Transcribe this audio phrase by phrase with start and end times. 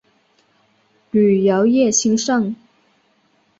[1.11, 2.55] 旅游业兴盛。